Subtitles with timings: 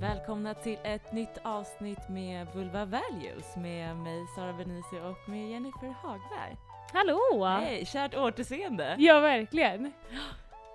[0.00, 5.88] Välkomna till ett nytt avsnitt med Vulva Values med mig Sara Benici och med Jennifer
[5.88, 6.56] Hagberg.
[6.92, 7.44] Hallå!
[7.44, 8.96] Hej, kärt återseende!
[8.98, 9.92] Ja, verkligen.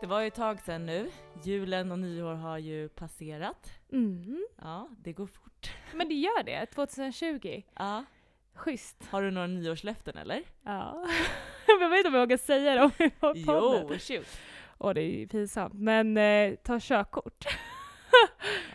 [0.02, 1.10] Det var ju ett tag sedan nu.
[1.44, 3.72] Julen och nyår har ju passerat.
[3.92, 4.46] Mm.
[4.62, 5.72] Ja, det går fort.
[5.94, 7.62] Men det gör det, 2020.
[7.76, 8.06] Ja.
[8.54, 9.08] Schysst.
[9.10, 10.44] Har du några nyårslöften eller?
[10.64, 11.08] Ja.
[11.68, 13.44] jag vet inte om jag vågar säga dem i podden.
[13.48, 14.28] Jo, shoot.
[14.78, 15.74] Åh, det är ju pinsamt.
[15.74, 17.46] Men eh, ta körkort.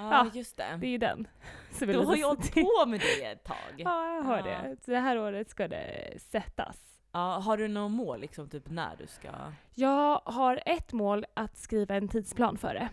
[0.02, 0.78] Ja, just det.
[0.80, 1.28] Det är den.
[1.78, 3.56] Du har ju hållit på med det ett tag.
[3.76, 4.42] Ja, jag har Ja.
[4.44, 4.76] det.
[4.84, 6.76] Så det här året ska det sättas.
[7.12, 9.28] Ja, har du något mål liksom, typ när du ska?
[9.74, 12.88] Jag har ett mål att skriva en tidsplan för det.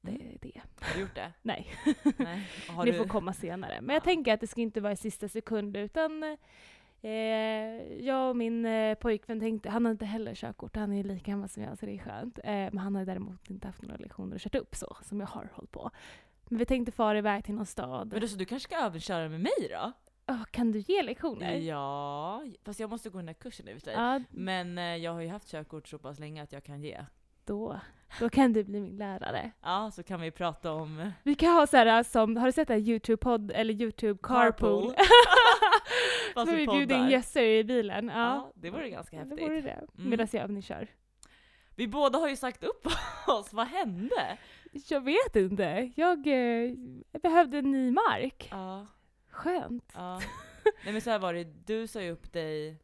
[0.00, 0.26] Det Mm.
[0.28, 0.60] är det.
[0.80, 1.32] Har du gjort det?
[1.42, 1.74] Nej,
[2.16, 2.48] Nej.
[2.84, 2.98] Det du...
[2.98, 3.80] får komma senare.
[3.80, 4.04] Men jag Ja.
[4.04, 6.36] tänker att det ska inte vara i sista sekund utan
[7.02, 11.30] eh, jag och min eh, pojkvän tänkte, han har inte heller körkort, han är lika
[11.30, 12.38] gammal som jag så det är skönt.
[12.38, 15.26] Eh, men han har däremot inte haft några lektioner och kört upp så, som jag
[15.26, 15.90] har hållit på.
[16.48, 18.08] Men vi tänkte fara iväg till någon stad.
[18.12, 19.92] Men du, så du kanske ska överköra med mig då?
[20.28, 21.54] Åh, kan du ge lektioner?
[21.54, 23.94] Ja, fast jag måste gå den här kursen i och för sig.
[23.94, 27.04] Ja, Men eh, jag har ju haft körkort så pass länge att jag kan ge.
[27.44, 27.80] då,
[28.20, 29.50] då kan du bli min lärare.
[29.62, 32.68] Ja, så kan vi prata om Vi kan ha så här som, har du sett
[32.68, 34.82] det här Youtube-podd eller Youtube Carpool?
[34.82, 34.94] Carpool.
[36.34, 37.08] Fast Så vi vi bjuder in poddar.
[37.10, 38.08] gäster i bilen.
[38.08, 39.40] Ja, Ja, det vore ganska det häftigt.
[39.40, 39.70] vore det.
[39.98, 40.10] Mm.
[40.10, 40.88] Medan jag övningskör.
[41.76, 42.86] Vi båda har ju sagt upp
[43.26, 44.38] oss, vad hände?
[44.88, 45.92] Jag vet inte.
[45.96, 46.74] Jag eh,
[47.22, 48.48] behövde ny mark.
[48.50, 48.86] Ja,
[49.30, 49.92] Skönt.
[49.94, 50.20] ja.
[50.84, 52.78] Nej men så här var det, du sa ju upp dig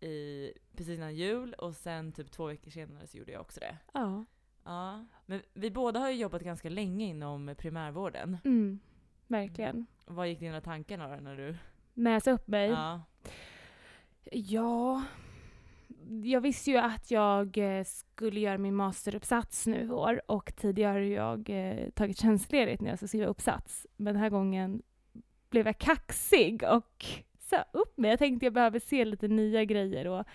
[0.00, 3.76] i, precis innan jul och sen typ två veckor senare så gjorde jag också det.
[3.92, 4.24] Ja.
[4.64, 8.38] Ja, men vi båda har ju jobbat ganska länge inom primärvården.
[8.44, 8.78] Mm,
[9.26, 9.86] verkligen.
[10.06, 11.56] Vad gick dina tankar då när du...
[11.98, 12.70] När jag sa upp mig.
[12.70, 13.02] Ja.
[14.32, 15.02] Ja.
[16.22, 20.92] Jag visste ju att jag eh, skulle göra min masteruppsats nu i år och tidigare
[20.92, 23.86] har jag eh, tagit tjänstledigt när jag ska skriva uppsats.
[23.96, 24.82] Men den här gången
[25.50, 27.04] blev jag kaxig och
[27.38, 28.10] sa upp mig.
[28.10, 30.26] Jag tänkte jag behöver se lite nya grejer och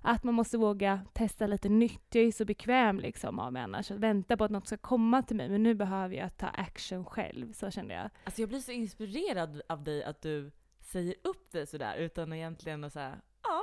[0.00, 2.14] att man måste våga testa lite nytt.
[2.14, 5.22] Jag är så bekväm liksom av mig annars att vänta på att något ska komma
[5.22, 5.48] till mig.
[5.48, 8.10] Men nu behöver jag ta action själv, så kände jag.
[8.24, 10.50] Alltså jag blir så inspirerad av dig att du
[10.92, 13.62] säger upp dig sådär utan egentligen att säga ja,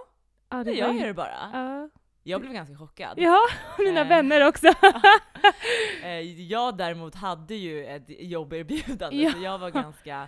[0.50, 1.50] Ja, nu var gör jag det bara.
[1.53, 1.90] Ja,
[2.23, 3.13] Jag blev ganska chockad.
[3.17, 3.40] ja
[3.79, 4.07] mina Eh.
[4.07, 4.67] vänner också.
[6.03, 9.31] Eh, Jag däremot hade ju ett jobberbjudande Ja.
[9.31, 10.28] så jag var ganska,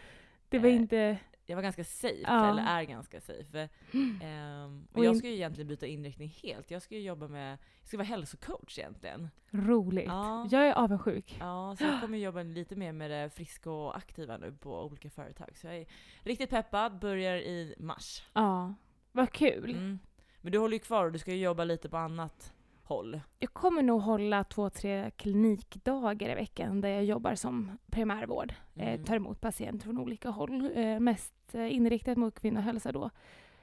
[0.49, 1.17] Det var Eh, inte...
[1.51, 2.49] jag var ganska safe, Ja.
[2.51, 3.69] eller är ganska safe.
[4.23, 6.71] Ehm, och jag ska ju egentligen byta inriktning helt.
[6.71, 9.29] Jag ska ju jobba med, jag ska vara hälsocoach egentligen.
[9.51, 10.05] Roligt.
[10.07, 10.47] Ja.
[10.51, 11.37] Jag är avundsjuk.
[11.39, 15.09] Ja, så jag kommer jobba lite mer med det friska och aktiva nu på olika
[15.09, 15.57] företag.
[15.57, 15.85] Så jag är
[16.21, 18.23] riktigt peppad, börjar i mars.
[18.33, 18.73] Ja,
[19.11, 19.71] vad kul.
[19.75, 19.99] Mm.
[20.41, 22.53] Men du håller ju kvar och du ska ju jobba lite på annat
[22.91, 23.21] håll.
[23.39, 28.53] Jag kommer nog hålla två, tre klinikdagar i veckan där jag jobbar som primärvård.
[28.75, 28.87] Mm.
[28.87, 30.71] Eh, tar emot patienter från olika håll.
[30.75, 33.09] Eh, mest eh, inriktat mot kvinnohälsa då.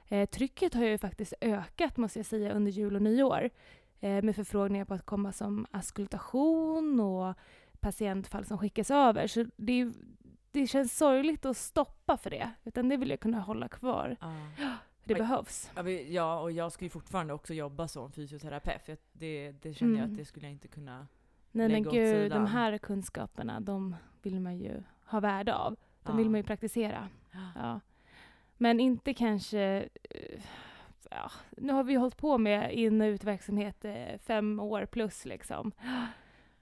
[0.07, 3.49] Eh, trycket har ju faktiskt ökat måste jag säga under jul och nyår.
[3.99, 7.35] Eh, med förfrågningar på att komma som auskultation och
[7.79, 9.27] patientfall som skickas över.
[9.27, 9.93] Så det, är,
[10.51, 12.51] det känns sorgligt att stoppa för det.
[12.63, 14.17] Utan det vill jag kunna hålla kvar.
[14.19, 14.33] Ja.
[15.13, 15.19] Det Oj.
[15.19, 15.71] behövs.
[16.09, 19.01] Ja, och jag ska ju fortfarande också jobba som fysioterapeut.
[19.13, 20.11] Det, det känner jag Mm.
[20.11, 21.07] att det skulle jag inte kunna.
[21.51, 22.29] Nej men gud, sidan.
[22.43, 25.71] de här kunskaperna, de vill man ju ha värde av.
[26.03, 26.15] De Ja.
[26.17, 27.07] vill man ju praktisera.
[27.55, 27.79] Ja.
[28.57, 29.87] Men inte kanske...
[30.09, 30.41] eh,
[31.11, 35.71] Ja, nu har vi hållit på med in och utverksamhet eh, fem år plus liksom.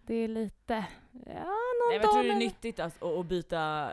[0.07, 0.85] Det är lite...
[1.25, 3.91] Ja, någon Nej, men jag tror det är nyttigt att, att, byta,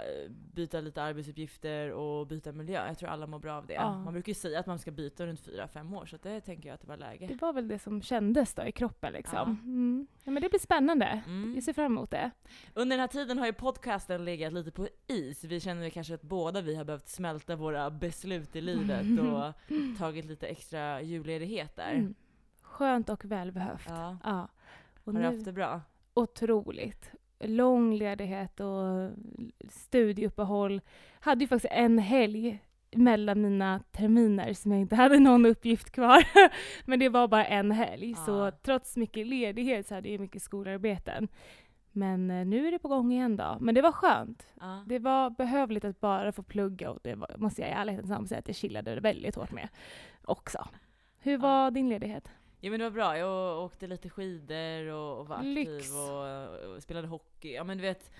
[0.54, 2.86] byta lite arbetsuppgifter och byta miljö.
[2.86, 3.74] Jag tror alla mår bra av det.
[3.74, 3.98] Ja.
[3.98, 6.68] Man brukar ju säga att man ska byta runt fyra fem år, så det tänker
[6.68, 7.26] jag att det var läge.
[7.26, 9.36] Det var väl det som kändes då i kroppen liksom.
[9.36, 9.44] Ja.
[9.44, 10.06] Mm.
[10.24, 11.22] Ja, men det blir spännande.
[11.26, 11.54] Mm.
[11.54, 12.30] Jag ser fram emot det.
[12.74, 15.44] Under den här tiden har ju podcasten legat lite på is.
[15.44, 19.52] Vi känner kanske att båda vi har behövt smälta våra beslut i livet och
[19.98, 21.92] tagit lite extra julledighet där.
[21.92, 22.14] Mm.
[22.62, 23.86] Skönt och välbehövt.
[23.88, 24.18] Ja.
[24.24, 24.48] Ja.
[25.04, 25.80] Och Har du nu- haft det bra?
[26.14, 27.10] Otroligt.
[27.40, 29.10] Lång ledighet och
[29.68, 30.80] studieuppehåll.
[31.20, 32.58] Hade ju faktiskt en helg
[32.96, 36.24] mellan mina terminer som jag inte hade någon uppgift kvar.
[36.84, 38.14] Men det var bara en helg.
[38.14, 38.50] Så Ah.
[38.50, 41.28] trots mycket ledighet så hade jag mycket skolarbeten.
[41.92, 43.56] Men eh, nu är det på gång igen då.
[43.60, 44.46] Men det var skönt.
[44.60, 44.84] Ja.
[44.86, 48.28] Det var behövligt att bara få plugga och det var, måste jag i ärlighetens namn
[48.28, 49.68] säga att jag chillade väldigt hårt med
[50.24, 50.68] också.
[51.18, 52.30] Hur var din ledighet?
[52.64, 56.82] Ja men det var bra, jag åkte lite skidor och, och var aktiv och, och
[56.82, 57.52] spelade hockey.
[57.54, 58.10] Ja men du vet,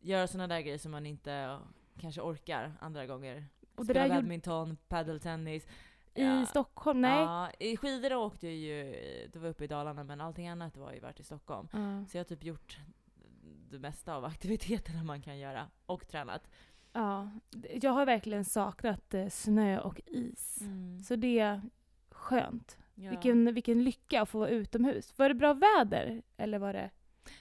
[0.00, 1.58] göra sådana där grejer som man inte
[2.00, 3.46] kanske orkar andra gånger.
[3.76, 5.66] Och Spela där gjorde- badminton, padeltennis.
[6.14, 6.46] I Ja.
[6.46, 7.00] Stockholm?
[7.00, 7.20] Nej.
[7.22, 8.92] Ja, i skidor åkte jag ju,
[9.32, 11.68] det var uppe i Dalarna men allting annat var ju varit i Stockholm.
[11.72, 12.04] Ja.
[12.08, 12.78] Så jag har typ gjort
[13.70, 16.50] det mesta av aktiviteterna man kan göra och tränat.
[16.92, 17.30] Ja,
[17.82, 20.58] jag har verkligen saknat eh, snö och is.
[21.06, 21.62] Så det är
[22.10, 22.78] skönt.
[23.02, 23.10] Ja.
[23.10, 25.18] Vilken, vilken lycka att få vara utomhus.
[25.18, 26.22] Var det bra väder?
[26.36, 26.90] Eller var det...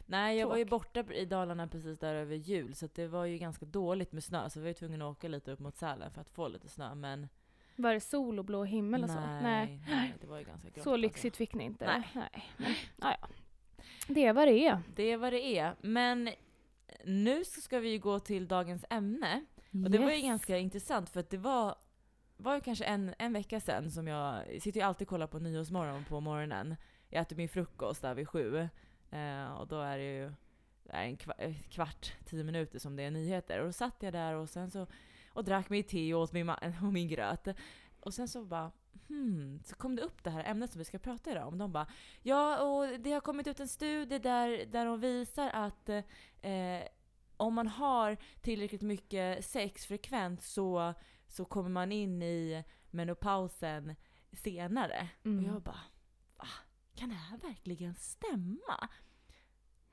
[0.05, 0.69] Nej, jag var ju tråk?
[0.69, 4.49] borta i Dalarna precis där över jul så det var ju ganska dåligt med snö
[4.49, 6.69] så vi var ju tvungna att åka lite upp mot Sälen för att få lite
[6.69, 7.29] snö men
[7.75, 9.19] Var det sol och blå himmel och så?
[9.19, 10.83] nej, nej, det var ju ganska grått.
[10.83, 11.85] Så lyxigt fick ni inte?
[11.85, 12.07] Nej.
[12.13, 12.49] Nej.
[12.57, 12.71] Men,
[13.01, 13.27] ja, ja.
[14.07, 14.73] Det är vad det är.
[14.73, 14.91] Alltså.
[14.95, 15.75] Det är vad det är.
[15.81, 16.29] Men
[17.05, 19.45] nu ska vi ju gå till dagens ämne.
[19.85, 21.75] Och det var ju ganska intressant för att det var,
[22.41, 25.39] var ju kanske en, en vecka sedan som jag sitter ju alltid och kollar på
[25.39, 26.75] Nyhetsmorgon på morgonen.
[27.09, 28.69] Jag äter min frukost där vid sju.
[29.11, 30.31] Eh, och då är det ju
[30.83, 33.59] det är en eh, kvart, tio minuter som det är nyheter.
[33.59, 34.87] Och då satt jag där och sen så
[35.33, 36.49] och drack mitt te och åt min,
[36.83, 37.47] och min gröt.
[37.99, 38.71] Och sen så bara
[39.07, 41.57] hmm, så kom det upp det här ämnet som vi ska prata idag om.
[41.57, 41.87] De bara
[42.21, 46.81] ja, och det har kommit ut en studie där, där de visar att eh,
[47.37, 50.93] om man har tillräckligt mycket sex frekvent så,
[51.31, 53.95] så kommer man in i menopausen
[54.31, 55.09] senare.
[55.25, 55.45] Mm.
[55.45, 55.81] Och jag bara,
[56.37, 56.47] va?
[56.95, 58.89] Kan det här verkligen stämma?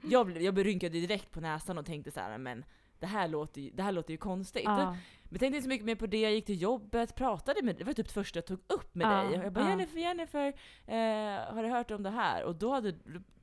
[0.02, 2.64] Jag, blev- jag rynkade direkt på näsan och tänkte så här, men
[2.98, 4.62] det här låter ju, det här låter ju konstigt.
[4.64, 4.96] Ja.
[5.24, 7.84] Men tänkte inte så mycket mer på det, jag gick till jobbet, pratade med Det
[7.84, 9.32] var typ det första jag tog upp med Ja, dig.
[9.44, 9.70] Jag bara ja.
[9.70, 10.46] Jennifer, Jennifer,
[10.86, 12.44] eh, har du hört om det här?
[12.44, 12.94] Och då hade,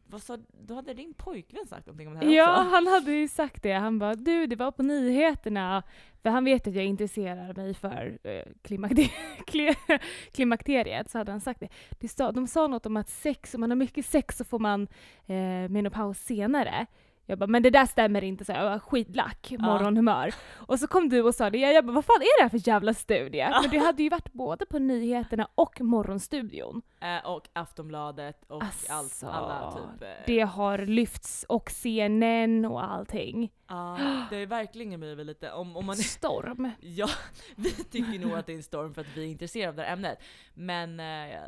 [0.07, 2.69] vad sa, då hade din pojkvän sagt någonting om det här Ja, också.
[2.75, 3.71] han hade ju sagt det.
[3.73, 5.83] Han bara du, det var på nyheterna.
[6.23, 9.03] För han vet att jag intresserar mig för eh, klimakter
[9.47, 9.99] kli-
[10.31, 11.09] klimakteriet.
[11.09, 11.69] Så hade han sagt det.
[11.99, 14.59] det sa, de sa något om att sex, om man har mycket sex så får
[14.59, 14.87] man
[15.25, 16.85] eh, menopaus senare.
[17.27, 20.33] Jag bara, men det där stämmer inte, så jag var skitlack, morgonhumör.
[20.55, 22.67] Och så kom du och sa det, jag, bara, vad fan är det här för
[22.67, 23.47] jävla studie?
[23.63, 26.81] För det hade ju varit både på nyheterna och morgonstudion.
[27.01, 30.01] Eh, och Aftonbladet och allt, Alltså, alla typ...
[30.03, 33.51] Eh, Det har lyfts, och CNN och allting.
[33.67, 33.97] Ja,
[34.29, 36.71] det är verkligen blivit lite, om, om man Storm.
[36.79, 37.07] Ja,
[37.55, 39.83] vi tycker nog att det är en storm för att vi är intresserade av det
[39.83, 40.19] här ämnet.
[40.53, 41.39] Men eh,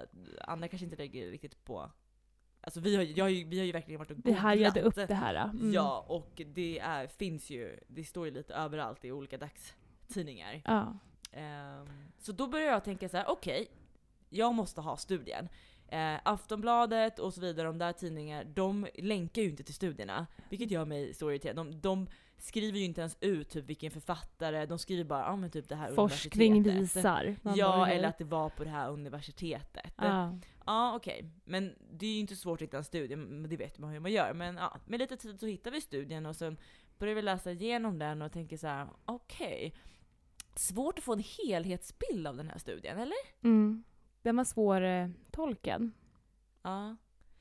[0.41, 1.91] andra kanske inte lägger riktigt på...
[2.67, 4.41] Alltså vi har, jag har ju, vi har ju verkligen varit och Vi googlat.
[4.41, 5.35] hajade upp det här.
[5.35, 5.73] Mm.
[5.73, 10.61] Ja, och det är, finns ju, det står ju lite överallt i olika dagstidningar.
[10.65, 10.97] Ja.
[11.31, 11.87] Ehm,
[12.17, 13.67] så då börjar jag tänka så här: okej,
[14.29, 15.49] jag måste ha studien.
[15.87, 20.27] Eh, Aftonbladet och så vidare, de där tidningar, de länkar ju inte till studierna.
[20.49, 21.55] Vilket gör mig så irriterad.
[21.55, 25.35] De, de skriver ju inte ens ut typ vilken författare, de skriver bara ja ah,
[25.35, 26.97] men typ det här Forskning universitetet.
[26.97, 27.35] visar.
[27.41, 29.93] Man Ja, eller att det var på det här universitetet.
[29.97, 30.95] Ja, Ja.
[30.95, 31.29] okej.
[31.45, 33.15] Men det är ju inte svårt att hitta en studie,
[33.49, 34.33] det vet man hur man gör.
[34.33, 36.57] Men ja, med lite tid så hittar vi studien och sen
[36.97, 39.75] börjar vi läsa igenom den och tänker så här: okej.
[40.55, 43.17] Svårt att få en helhetsbild av den här studien, eller?
[43.43, 43.83] Mm.
[44.21, 45.93] Den var svår eh, tolken.
[46.61, 46.95] Ja.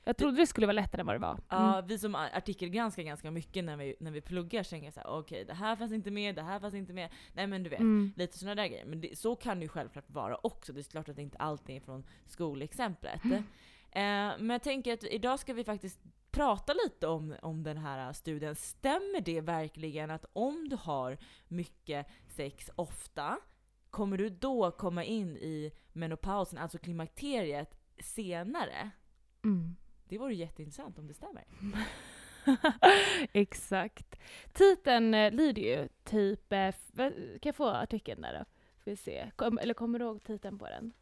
[0.08, 1.38] Jag trodde det skulle vara lättare än vad det var.
[1.48, 1.86] Ja, Mm.
[1.86, 5.06] vi som artikelgranskar ganska mycket när vi, när vi pluggar så tänker jag så här:
[5.18, 7.10] okej det här fanns inte med, det här fanns inte med.
[7.32, 8.12] Nej men du vet, Mm.
[8.16, 8.84] lite sådana där grejer.
[8.84, 10.72] Men det, så kan det ju självklart vara också.
[10.72, 13.24] Det är klart att det inte alltid är från skolexemplet.
[13.24, 13.36] Mm.
[13.90, 16.00] Eh, men jag tänker att idag ska vi faktiskt
[16.30, 18.54] prata lite om, om den här studien.
[18.56, 21.18] Stämmer det verkligen att om du har
[21.48, 23.38] mycket sex ofta,
[23.90, 28.90] kommer du då komma in i menopausen, alltså klimakteriet, senare?
[29.44, 29.76] Mm.
[30.08, 31.44] Det vore jätteintressant om det stämmer.
[33.32, 34.16] Exakt.
[34.52, 36.52] Titeln eh, lyder ju typ...
[36.52, 38.44] Eh, kan jag få artikeln där då?
[38.84, 39.30] Får vi se.
[39.36, 40.92] Kom, eller kommer du ihåg titeln på den?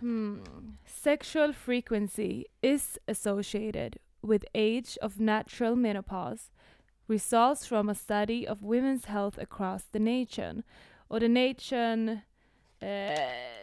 [0.00, 0.42] Hmm.
[0.86, 6.50] Sexual frequency is associated with age of natural menopause.
[7.06, 10.62] Results from a study of women's health across the nation.
[11.08, 12.08] Och the nation
[12.80, 13.59] eh,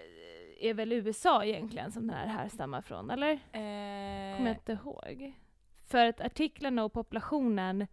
[0.60, 3.40] är väl USA egentligen som det här härstammar från, eller?
[4.38, 5.34] Kommer jag inte ihåg.
[5.86, 7.88] För att artiklarna och populationen,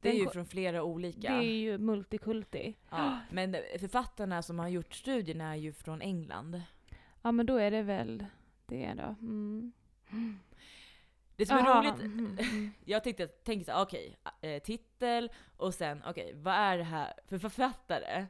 [0.00, 1.32] det är den ju från flera olika.
[1.32, 2.76] det är ju multikulti.
[2.90, 6.62] Ja, men författarna som har gjort studien är ju från England.
[7.22, 8.26] Ja men då är det väl
[8.66, 9.14] det då.
[9.20, 9.72] Mm.
[11.36, 12.70] Det som är Aha, roligt, mm, mm.
[12.84, 17.12] jag tänkte, tänkte så här, okej, eh, titel och sen okej, vad är det här
[17.26, 18.26] för författare?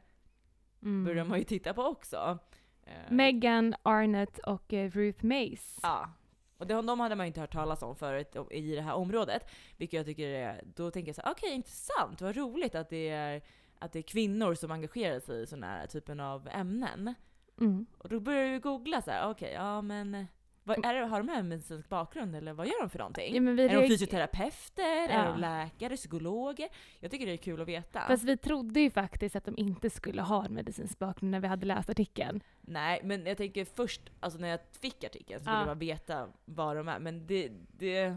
[0.83, 1.05] Mm.
[1.05, 2.39] Börjar man ju titta på också.
[2.89, 5.81] Eh, Megan Arnett och eh, Ruth Mace.
[5.83, 6.11] Ja.
[6.59, 9.51] Och det, de hade man ju inte hört talas om förut i det här området.
[9.77, 13.43] Vilket jag tycker är, då tänker jag så okej intressant, vad roligt att det är
[13.79, 17.15] att det är kvinnor som engagerar sig i sådana här typen av ämnen.
[17.61, 17.87] Mm.
[17.99, 20.27] Och då börjar jag googla så här, okej, ja men
[20.69, 23.35] vad, är det, har de här medicinsk bakgrund eller vad gör de för någonting?
[23.35, 24.83] Ja, är de fysioterapeuter?
[25.09, 25.31] Är Ja.
[25.31, 25.97] de läkare?
[25.97, 26.69] Psykologer?
[27.01, 28.01] Jag tycker det är kul att veta.
[28.01, 31.47] Fast vi trodde ju faktiskt att de inte skulle ha en medicinsk bakgrund när vi
[31.49, 32.41] hade läst artikeln.
[32.61, 35.61] Nej, men jag tänker först, alltså när jag fick artikeln så ville Ja.
[35.61, 36.99] jag bara veta vad de är.
[36.99, 38.17] Men det, det,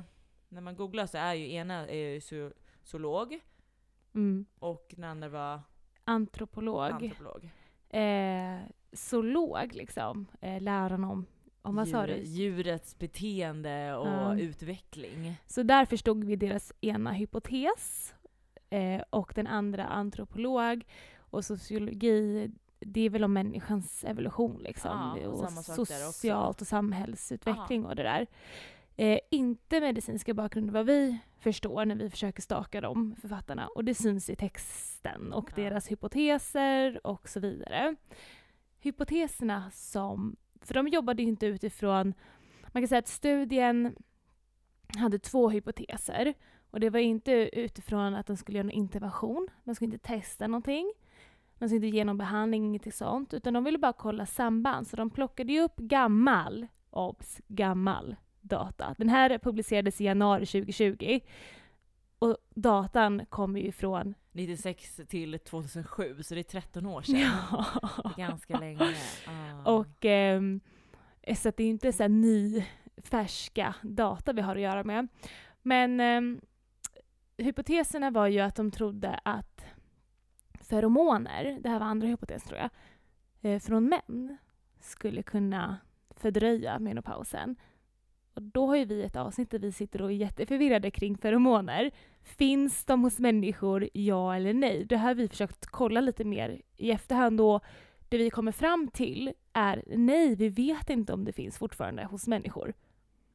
[0.49, 2.21] när man googlar så är ju ena är ju
[2.83, 3.39] zoolog
[4.13, 4.45] Mm.
[4.59, 5.59] och den andra var
[6.03, 6.91] Antropolog.
[6.91, 7.49] antropolog.
[7.89, 8.57] eh,
[8.93, 10.27] zoolog liksom.
[10.41, 11.25] Eh, läran om,
[11.61, 12.17] om vad sa du?
[12.23, 14.37] Djurets beteende och Ja.
[14.37, 15.35] utveckling.
[15.47, 18.13] Så där förstod vi deras ena hypotes.
[18.69, 20.85] Eh, och den andra antropolog.
[21.17, 25.17] Och sociologi, det är väl om människans evolution liksom.
[25.21, 25.51] Ja, och och
[25.87, 28.27] socialt och samhällsutveckling och det där.
[28.97, 33.67] Eh, inte medicinska bakgrunder vad vi förstår när vi försöker staka dem, författarna.
[33.67, 35.55] Och det syns i texten och Ja.
[35.63, 37.95] deras hypoteser och så vidare.
[38.79, 42.13] Hypoteserna som, för de jobbade ju inte utifrån,
[42.71, 43.95] man kan säga att studien
[44.97, 46.33] hade två hypoteser.
[46.71, 50.47] Och det var inte utifrån att de skulle göra någon intervention, de skulle inte testa
[50.47, 50.93] någonting.
[51.59, 53.33] De skulle inte ge någon behandling, ingenting sånt.
[53.33, 54.87] Utan de ville bara kolla samband.
[54.87, 58.95] Så de plockade ju upp gammal, obs, gammal data.
[58.97, 61.19] Den här publicerades i januari 2020.
[62.19, 64.13] Och datan kommer ju från...
[64.31, 67.19] 96 till 2007, så det är 13 år sedan.
[67.19, 67.65] Ja.
[68.17, 68.95] Ganska länge.
[69.27, 69.73] Ah.
[69.73, 70.61] Och ehm,
[71.35, 72.65] så att det är inte så ny,
[72.97, 75.07] färska data vi har att göra med.
[75.61, 76.41] Men ehm,
[77.37, 79.65] hypoteserna var ju att de trodde att
[80.61, 82.69] feromoner, det här var andra hypotesen tror jag,
[83.41, 84.37] eh, från män
[84.79, 85.77] skulle kunna
[86.09, 87.55] fördröja menopausen.
[88.33, 91.91] Och då har ju vi ett avsnitt där vi sitter och är jätteförvirrade kring feromoner.
[92.23, 94.85] Finns de hos människor, ja eller nej?
[94.85, 97.63] Det här har vi försökt kolla lite mer i efterhand och
[98.09, 102.27] det vi kommer fram till är nej, vi vet inte om det finns fortfarande hos
[102.27, 102.73] människor.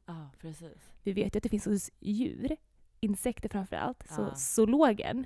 [0.05, 0.91] Ja, precis.
[1.03, 2.55] Vi vet ju att det finns hos djur,
[2.99, 4.07] insekter framför allt.
[4.09, 5.25] Så zoologen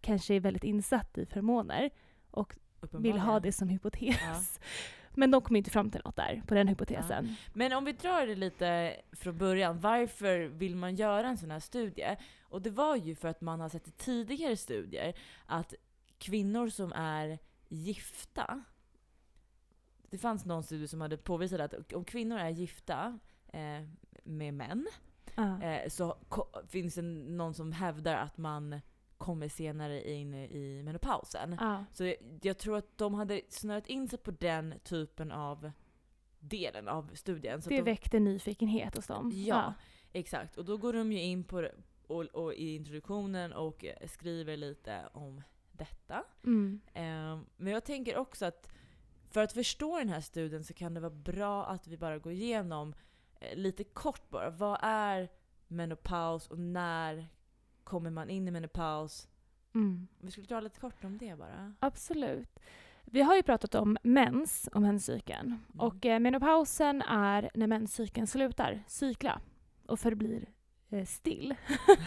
[0.00, 1.90] kanske är väldigt insatt i feromoner
[2.30, 2.56] och
[2.92, 4.20] vill ha det som hypotes.
[4.20, 4.42] Ja.
[5.14, 7.36] Men de kom inte fram till något där, på den hypotesen.
[7.54, 11.60] Men om vi drar det lite från början, varför vill man göra en sån här
[11.60, 12.16] studie?
[12.42, 15.14] Och det var ju för att man har sett i tidigare studier
[15.46, 15.74] att
[16.18, 17.38] kvinnor som är
[17.68, 18.62] gifta,
[20.10, 23.18] det fanns någon studie som hade påvisat att om kvinnor är gifta
[23.52, 23.86] eh,
[24.24, 24.86] med män,
[25.34, 25.62] Ja.
[25.62, 26.16] eh, så
[26.68, 28.80] finns det någon som hävdar att man
[29.22, 31.56] kommer senare in i menopausen.
[31.60, 31.84] Ja.
[31.92, 35.70] Så jag, jag tror att de hade snöat in sig på den typen av
[36.40, 37.62] delen av studien.
[37.62, 39.32] Så Det de, väckte nyfikenhet hos dem.
[39.34, 39.74] Ja,
[40.12, 40.56] exakt.
[40.56, 41.68] Och då går de ju in på
[42.06, 46.24] och, och i introduktionen och skriver lite om detta.
[46.44, 46.80] Mm.
[46.94, 48.68] Ehm, men jag tänker också att
[49.30, 52.32] för att förstå den här studien så kan det vara bra att vi bara går
[52.32, 52.94] igenom
[53.40, 54.50] eh, lite kort bara.
[54.50, 55.28] Vad är
[55.68, 57.28] menopaus och när
[57.84, 59.28] kommer man in i menopaus?
[59.74, 60.08] Mm.
[60.20, 61.74] Vi skulle dra lite kort om det bara.
[61.80, 62.58] Absolut.
[63.04, 65.46] Vi har ju pratat om mens och menscykeln.
[65.46, 65.60] Mm.
[65.76, 69.40] Och eh, menopausen är när menscykeln slutar cykla
[69.86, 70.48] och förblir
[71.04, 71.54] still.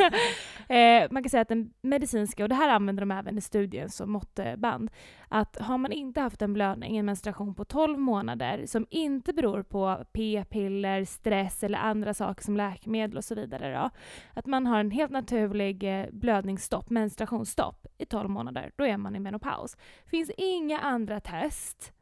[0.70, 3.90] eh, man kan säga att den medicinska, och det här använder de även i studien
[3.90, 4.92] som måttband,
[5.30, 9.64] att har man inte haft en blödning, en menstruation på 12 månader som inte beror
[9.64, 13.90] på p-piller, stress eller andra saker som läkemedel och så vidare då,
[14.34, 19.16] att man har en helt naturlig eh, blödningsstopp, menstruationsstopp i 12 månader, då är man
[19.16, 19.78] i menopaus.
[20.06, 21.94] finns inga andra test,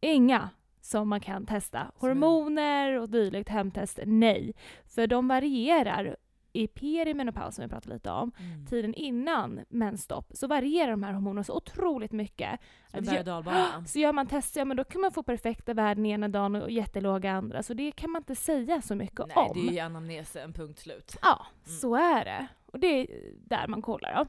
[0.00, 0.50] inga
[0.84, 1.90] som man kan testa.
[1.96, 4.54] Hormoner och dylikt, hemtest, nej.
[4.86, 6.16] För de varierar
[6.56, 8.66] i perimenopaus som vi pratade lite om, Mm.
[8.66, 12.60] tiden innan mensstopp, så varierar de här hormonerna så otroligt mycket.
[12.90, 13.84] Som en Att berg gö- och dalbana.
[13.86, 16.70] Så gör man tester, ja men då kan man få perfekta värden ena dagen och
[16.70, 17.62] jättelåga andra.
[17.62, 19.52] Så det kan man inte säga så mycket Nej, om.
[19.54, 21.16] det är ju anamnesen, punkt slut.
[21.22, 21.78] Ja, Mm.
[21.78, 22.46] så är det.
[22.66, 23.06] Och det är
[23.40, 24.14] där man kollar.
[24.14, 24.26] Då.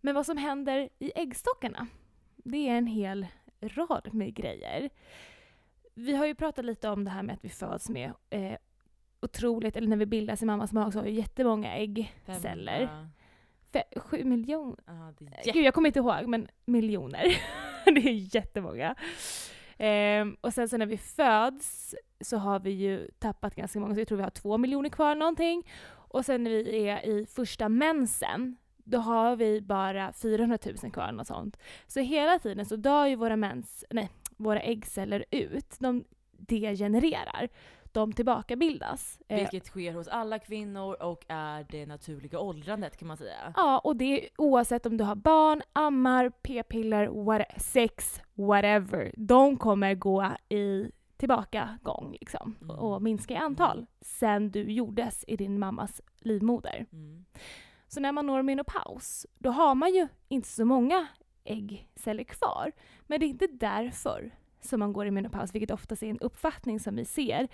[0.00, 1.86] Men vad som händer i äggstockarna,
[2.36, 3.26] det är en hel
[3.60, 4.90] rad med grejer.
[5.94, 8.56] Vi har ju pratat lite om det här med att vi föds med eh,
[9.24, 12.80] otroligt, eller när vi bildas i mammas mage så har vi jättemånga äggceller.
[13.72, 14.76] Fe- sju miljoner.
[15.36, 15.50] Jätte...
[15.50, 17.36] Gud, jag kommer inte ihåg, men miljoner.
[17.84, 18.94] det är jättemånga.
[19.78, 24.00] Ehm, och sen så när vi föds så har vi ju tappat ganska många, så
[24.00, 25.68] jag tror vi har två miljoner kvar någonting.
[25.86, 31.12] Och sen när vi är i första mensen, då har vi bara 400 000 kvar,
[31.12, 31.56] något sånt.
[31.86, 35.76] Så hela tiden så dör ju våra, mens, nej, våra äggceller ut.
[35.78, 37.48] De degenererar.
[37.94, 39.18] De tillbakabildas.
[39.28, 43.52] Eh, Vilket sker hos alla kvinnor och är det naturliga åldrandet kan man säga.
[43.56, 49.14] Ja, och det är oavsett om du har barn, ammar, p-piller, what, sex, whatever.
[49.16, 52.76] De kommer gå i tillbakagång liksom, Mm.
[52.76, 56.86] och minska i antal sen du gjordes i din mammas livmoder.
[56.92, 57.24] Mm.
[57.88, 61.06] Så när man når menopaus, då har man ju inte så många
[61.44, 62.72] äggceller kvar.
[63.06, 66.80] Men det är inte därför som man går i menopaus, vilket oftast är en uppfattning
[66.80, 67.48] som vi ser.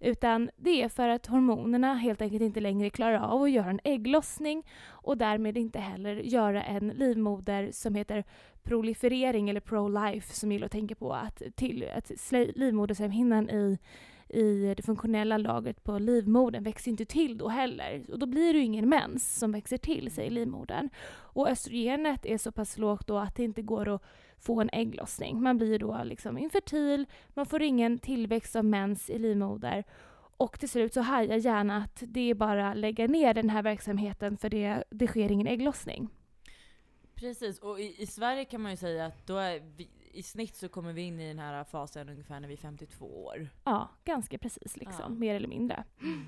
[0.00, 3.80] Utan det är för att hormonerna helt enkelt inte längre klarar av att göra en
[3.84, 8.24] ägglossning och därmed inte heller göra en livmoder som heter
[8.62, 13.78] proliferering eller pro-life som gillar att tänka på att, till, att livmoderslemhinnan i
[14.28, 18.04] i det funktionella lagret på livmodern växer inte till då heller.
[18.12, 20.88] Och då blir det ju ingen mens som växer till, säger livmodern.
[21.08, 24.02] Och östrogenet är så pass lågt då att det inte går att
[24.38, 25.42] få en ägglossning.
[25.42, 29.84] Man blir då liksom infertil, man får ingen tillväxt av mens i livmoder.
[30.38, 33.62] Och till slut så hajar hjärnan att det är bara att lägga ner den här
[33.62, 36.08] verksamheten för det, det sker ingen ägglossning.
[37.14, 40.56] Precis, och i, i Sverige kan man ju säga att då är vi, i snitt
[40.56, 43.48] så kommer vi in i den här fasen ungefär när vi är 52 år.
[43.64, 45.12] Ja, ganska precis liksom.
[45.12, 45.18] Ja.
[45.18, 45.84] Mer eller mindre.
[46.02, 46.26] Mm.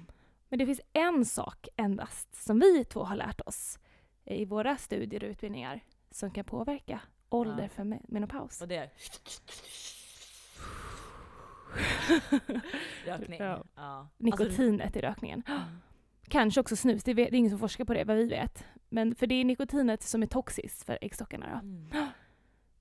[0.49, 3.78] Men det finns en sak endast som vi två har lärt oss
[4.25, 5.80] i våra studier och utbildningar
[6.11, 7.68] som kan påverka ålder ja.
[7.68, 8.62] för menopaus.
[8.62, 8.90] Och det är?
[13.07, 13.40] Rökning.
[13.40, 13.64] Ja.
[13.75, 14.09] ja.
[14.16, 15.42] Nikotinet alltså, i rökningen.
[15.47, 15.61] Mm.
[16.28, 18.64] Kanske också snus, det är, ingen som forskar på det vad vi vet.
[18.88, 21.47] Men för det är nikotinet som är toxiskt för äggstockarna.
[21.50, 21.59] Då.
[21.59, 22.09] Mm.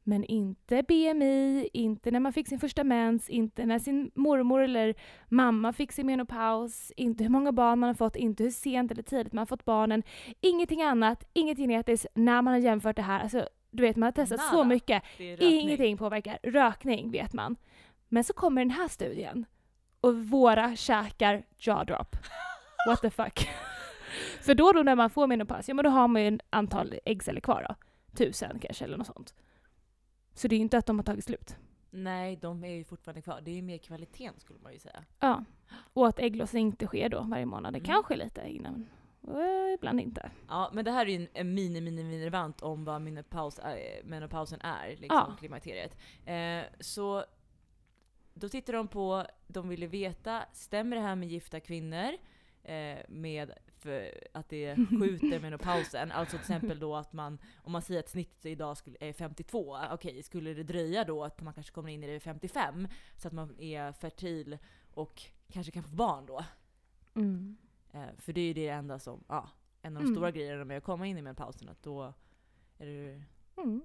[0.07, 4.95] Men inte BMI, inte när man fick sin första mens, inte när sin mormor eller
[5.27, 9.03] mamma fick sin menopaus, inte hur många barn man har fått, inte hur sent eller
[9.03, 10.03] tidigt man har fått barnen.
[10.41, 13.19] Ingenting annat, inget genetiskt när man har jämfört det här.
[13.19, 14.51] Alltså, du vet, man har testat Nada.
[14.51, 15.03] så mycket.
[15.39, 16.39] Ingenting påverkar.
[16.43, 17.55] Rökning vet man.
[18.09, 19.45] Men så kommer den här studien
[20.01, 22.15] och våra käkar jaw drop.
[22.87, 23.49] What the fuck.
[24.41, 26.93] För då, då när man får menopaus, ja men då har man ju en antal
[27.05, 27.75] äggceller kvar då.
[28.17, 29.33] Tusen kanske eller något sånt.
[30.37, 31.55] Så det är ju inte att de har tagit slut.
[31.89, 33.41] Nej, de är ju fortfarande kvar.
[33.41, 35.03] Det är ju mer kvaliteten skulle man ju säga.
[35.19, 35.43] Ja.
[35.93, 37.73] Och att ägglossning inte sker då varje månad.
[37.73, 37.85] Det mm.
[37.85, 38.89] kanske lite innan.
[39.21, 40.31] Och ibland inte.
[40.47, 44.03] Ja, men det här är ju en, mini, mini, mini relevant om vad menopaus är,
[44.03, 45.35] menopausen är, liksom ja.
[45.39, 45.97] klimakteriet.
[46.25, 47.25] Eh, så
[48.33, 52.13] då tittar de på, de ville veta, stämmer det här med gifta kvinnor?
[52.63, 53.51] Eh, med
[54.31, 56.11] att det skjuter menopausen.
[56.11, 59.77] Alltså till exempel då att man, om man säger att snittet idag skulle, är 52,
[59.91, 62.87] okej okay, skulle det dröja då att man kanske kommer in i det 55
[63.17, 64.57] så att man är fertil
[64.91, 66.43] och kanske kan få barn då?
[67.15, 67.57] Mm.
[67.93, 69.49] Eh, för det är ju det enda som, ja,
[69.81, 70.15] en av de mm.
[70.15, 72.13] stora grejerna med att komma in i menopausen, att då
[72.77, 73.23] det,
[73.57, 73.81] mm.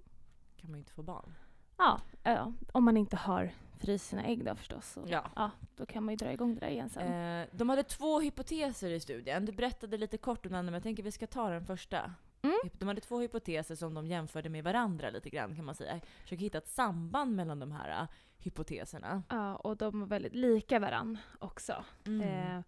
[0.57, 1.35] kan man ju inte få barn.
[1.83, 4.93] Ja, ja, om man inte har fryst sina ägg då förstås.
[4.93, 5.25] Så, ja.
[5.37, 5.51] ja.
[5.77, 7.13] Då kan man ju dra igång det där igen sen.
[7.13, 9.45] Eh, de hade två hypoteser i studien.
[9.45, 12.15] Du berättade lite kort om den, men jag tänker att vi ska ta den första.
[12.43, 12.57] Mm.
[12.73, 16.01] De hade två hypoteser som de jämförde med varandra lite grann kan man säga.
[16.23, 19.23] Försöker hitta ett samband mellan de här uh, hypoteserna.
[19.29, 21.85] Ja, och de var väldigt lika varandra också.
[22.07, 22.21] Mm.
[22.21, 22.63] Eh,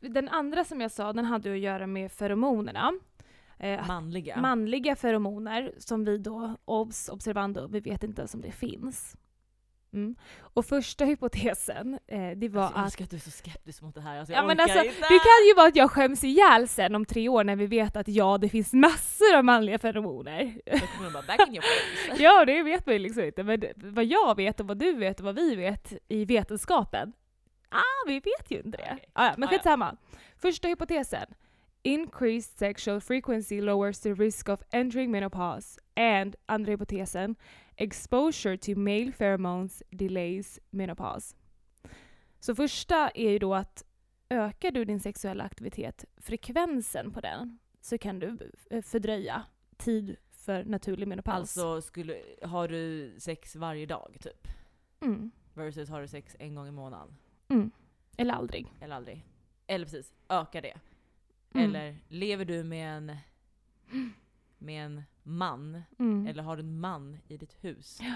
[0.00, 2.92] den andra som jag sa, den hade att göra med feromonerna.
[3.62, 4.36] Eh, manliga.
[4.36, 9.16] Manliga feromoner som vi då, obs, observando, vi vet inte ens om det finns.
[9.92, 10.16] Mm.
[10.40, 12.98] Och första hypotesen, eh, det var alltså, jag att...
[12.98, 15.00] Jag att du är så skeptisk mot det här, alltså, ja, men alltså, inte.
[15.00, 17.96] Det kan ju vara att jag skäms ihjäl sen om tre år när vi vet
[17.96, 20.60] att ja, det finns massor av manliga feromoner.
[21.12, 22.16] bara, back in your face.
[22.22, 23.42] ja, det vet man ju liksom inte.
[23.42, 27.12] Men vad jag vet och vad du vet och vad vi vet i vetenskapen,
[27.68, 28.82] ah, vi vet ju inte det.
[28.82, 29.06] Okay.
[29.12, 29.96] Ah, ja, men skitsamma.
[30.38, 31.26] Första hypotesen.
[31.84, 35.80] Increased sexual frequency lowers the risk of entering menopause.
[35.96, 37.36] And andra hypotesen.
[37.76, 41.36] Exposure to male pheromones delays menopause.
[42.40, 43.84] Så första är ju då att
[44.30, 49.42] ökar du din sexuella aktivitet, frekvensen på den, så kan du eh, fördröja
[49.76, 51.36] tid för naturlig menopaus.
[51.36, 54.48] Alltså skulle, har du sex varje dag typ?
[55.00, 55.30] Mm.
[55.54, 57.16] Versus har du sex en gång i månaden?
[57.48, 57.70] Mm.
[58.16, 58.66] Eller aldrig.
[58.80, 59.26] Eller aldrig.
[59.66, 60.80] Eller precis, ökar det.
[61.54, 61.64] Mm.
[61.64, 63.16] Eller lever du med en,
[64.58, 65.82] med en man?
[65.98, 66.26] Mm.
[66.26, 67.98] Eller har du en man i ditt hus?
[68.00, 68.14] Ja.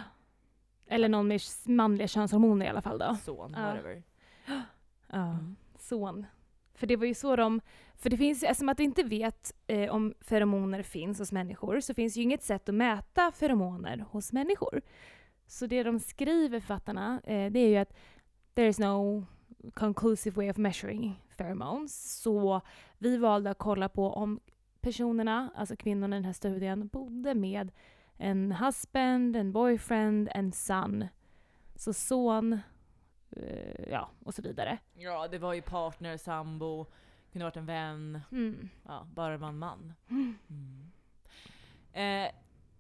[0.87, 3.17] Eller någon med manliga könshormoner i alla fall då.
[3.25, 4.03] Son, whatever.
[4.47, 5.57] Ja, mm.
[5.79, 6.27] son.
[6.75, 7.61] För det var ju så de...
[7.95, 11.95] För det finns, eftersom att vi inte vet eh, om feromoner finns hos människor så
[11.95, 14.83] finns ju inget sätt att mäta feromoner hos människor.
[15.47, 17.97] Så det de skriver, författarna, eh, det är ju att
[18.55, 19.27] there is no
[19.75, 22.21] conclusive way of measuring pheromones.
[22.23, 22.61] Så
[22.99, 24.41] vi valde att kolla på om
[24.81, 27.73] personerna, alltså kvinnorna i den här studien, bodde med
[28.17, 31.05] en husband, en boyfriend, en son.
[31.75, 32.53] Så son,
[33.31, 34.79] eh, ja, och så vidare.
[34.95, 36.87] Ja, det var ju partner, sambo,
[37.33, 38.21] kunde varit en vän.
[38.33, 38.69] Mm.
[38.85, 39.93] Ja, bara det var en man.
[40.11, 40.91] Mm.
[41.93, 42.31] Eh,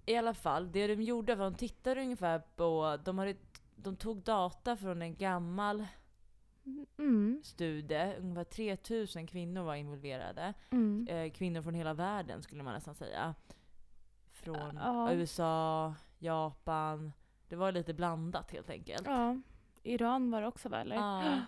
[0.06, 3.34] I alla fall, det de gjorde var att de tittade ungefär på, de, hade,
[3.76, 5.86] de tog data från en gammal
[6.98, 7.40] mm.
[7.44, 8.14] studie.
[8.18, 10.54] Ungefär 3000 kvinnor var involverade.
[10.70, 11.06] Mm.
[11.08, 13.34] Eh, kvinnor från hela världen skulle man nästan säga.
[14.32, 15.12] Från ja.
[15.12, 17.12] USA, Japan.
[17.48, 19.06] Det var lite blandat helt enkelt.
[19.06, 19.36] Ja.
[19.82, 20.92] Iran var det också väl?
[20.94, 21.22] Ja.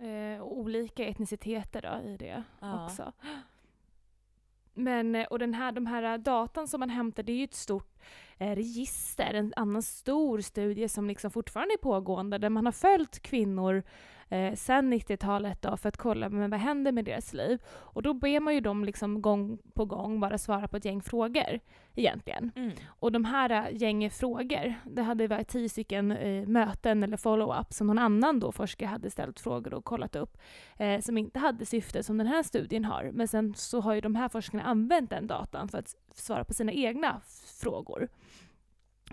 [0.00, 2.84] Eh, olika etniciteter då i det Ja.
[2.84, 3.12] också.
[4.74, 7.54] Men, eh, och den här, de här datan som man hämtar, det är ju ett
[7.54, 7.98] stort
[8.38, 13.22] eh, register, en annan stor studie som liksom fortfarande är pågående, där man har följt
[13.22, 13.82] kvinnor
[14.30, 17.62] eh, sedan 90-talet då, för att kolla men vad händer med deras liv.
[17.66, 21.02] Och då ber man ju dem liksom gång på gång bara svara på ett gäng
[21.02, 21.60] frågor
[21.94, 22.52] egentligen.
[22.56, 22.72] Mm.
[22.86, 27.72] Och de här äh, gänget frågor, det hade varit tio stycken eh, möten eller follow-up
[27.72, 30.38] som någon annan då forskare hade ställt frågor och kollat upp,
[30.76, 33.10] eh, som inte hade syfte som den här studien har.
[33.12, 36.54] Men sen så har ju de här forskarna använt den datan för att svara på
[36.54, 37.20] sina egna
[37.60, 38.08] frågor.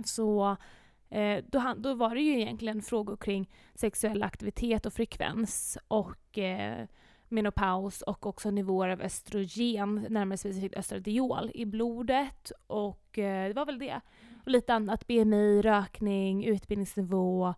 [0.06, 0.58] Så
[1.10, 6.38] eh, då, han- då var det ju egentligen frågor kring sexuell aktivitet och frekvens och
[6.38, 6.86] eh,
[7.30, 12.52] menopaus och också nivåer av östrogen, närmare specifikt östradiol, i blodet.
[12.67, 14.02] Och eh, det var väl det.
[14.46, 17.54] Och lite annat, BMI, rökning, utbildningsnivå.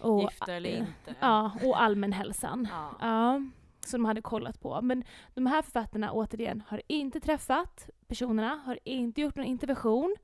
[0.00, 1.14] Och, Gifta eller eh, inte.
[1.20, 2.68] Ja, och allmänhälsan.
[2.70, 2.90] Ja.
[3.00, 3.42] Ja,
[3.80, 4.82] som de hade kollat på.
[4.82, 10.16] Men de här författarna, återigen, har inte träffat personerna, har inte gjort någon intervention,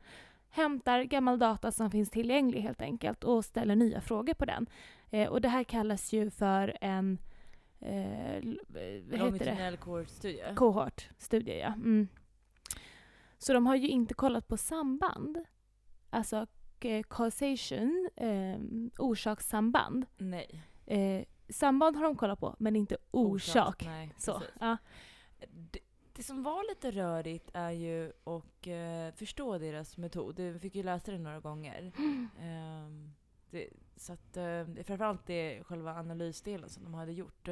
[0.53, 4.67] hämtar gammal data som finns tillgänglig helt enkelt och ställer nya frågor på den.
[5.11, 7.19] Eh, och det här kallas ju för en
[7.81, 8.43] eh, eh?
[9.11, 10.55] Longitudinell cohort-studie.
[10.57, 11.67] Kohortstudie, ja.
[11.67, 12.09] Mm.
[13.38, 15.38] Så de har ju inte kollat på samband.
[16.11, 16.47] Alltså
[16.81, 18.59] eh, causation, eh,
[18.99, 20.07] orsakssamband.
[20.17, 20.62] Nej.
[20.87, 23.85] Eh, samband har de kollat på, men inte orsak.
[23.85, 24.77] Nej, Så, ja.
[26.23, 30.41] Det, som var lite rörigt är ju att eh, förstå deras metod.
[30.41, 31.93] Vi fick ju läsa det några gånger.
[32.41, 33.13] Ehm,
[33.51, 37.49] det, så att, eh, framförallt det själva analysdelen som de hade gjort.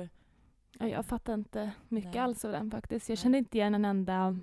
[0.79, 2.23] Ja, jag fattar inte mycket Nej.
[2.23, 3.09] alls av den faktiskt.
[3.09, 4.39] Jag kände inte igen en enda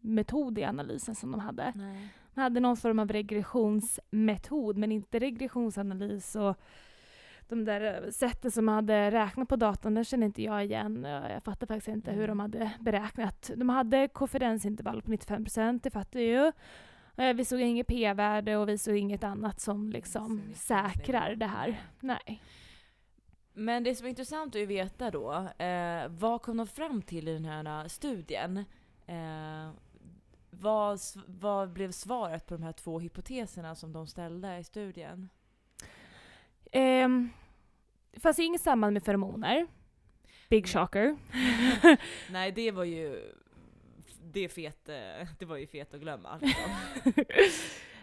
[0.00, 1.72] metod i analysen som de hade.
[1.76, 2.08] Nej.
[2.34, 6.36] De hade någon form av regressionsmetod, men inte regressionsanalys.
[6.36, 6.56] Och
[7.50, 11.04] de där eh, sätten som de hade räknat på datan, den känner inte jag igen.
[11.04, 12.28] Eh, Jag fattar faktiskt inte hur Mm.
[12.28, 13.50] de hade beräknat.
[13.56, 16.52] De hade konfidensintervall på 95 procent, det fattar jag ju.
[17.24, 21.34] Eh, Vi såg inget p-värde och vi såg inget annat som liksom Så mycket säkrar
[21.34, 21.80] det här.
[22.00, 22.42] Nej.
[23.52, 25.32] Men det som är intressant att veta då,
[25.64, 28.56] eh, vad kom de fram till i den här studien?
[29.06, 29.70] Eh,
[30.50, 35.28] vad, vad blev svaret på de här två hypoteserna som de ställde i studien?
[36.72, 37.30] Um,
[38.12, 39.66] det fanns ju inget samband med feromoner.
[40.50, 41.16] Big shocker.
[42.30, 43.32] Nej, det var ju...
[44.32, 46.38] Det, fet, eh, det var ju fet att glömma.
[46.42, 46.70] Liksom.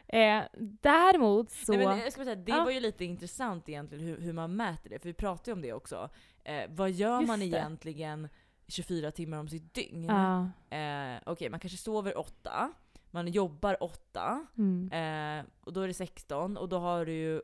[0.08, 0.44] eh,
[0.82, 1.74] däremot så...
[1.74, 2.64] Nej, men jag ska säga, det Ja.
[2.64, 5.62] var ju lite intressant egentligen hur, hur man mäter det, för vi pratade ju om
[5.62, 6.10] det också.
[6.44, 7.46] Eh, vad gör Just man det.
[7.46, 8.30] egentligen
[8.68, 10.06] 24 timmar om sitt dygn?
[10.10, 10.50] ja.
[10.78, 12.74] Eh, Okej, man kanske sover 8,
[13.12, 14.92] man jobbar 8, Mm.
[15.40, 17.42] eh, och då är det 16, och då har du ju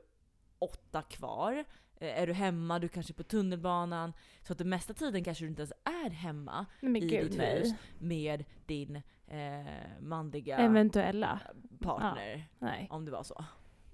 [0.60, 1.66] 8 kvar.
[2.04, 5.44] Eh, är du hemma, du kanske är på tunnelbanan, så att den mesta tiden kanske
[5.44, 5.74] du inte ens
[6.06, 7.60] är hemma i gud, ditt nej.
[7.60, 9.66] hus med din eh,
[10.02, 11.40] manliga Eventuella.
[11.80, 12.48] partner.
[12.60, 12.88] Nej.
[12.92, 13.46] Om det var så.